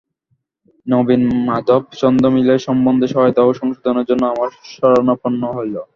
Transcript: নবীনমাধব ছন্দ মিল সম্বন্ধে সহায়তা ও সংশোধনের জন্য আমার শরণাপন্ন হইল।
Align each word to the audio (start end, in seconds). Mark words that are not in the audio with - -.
নবীনমাধব 0.87 1.81
ছন্দ 1.99 2.23
মিল 2.35 2.49
সম্বন্ধে 2.67 3.07
সহায়তা 3.07 3.41
ও 3.43 3.51
সংশোধনের 3.59 4.05
জন্য 4.09 4.23
আমার 4.33 4.49
শরণাপন্ন 4.73 5.41
হইল। 5.57 5.75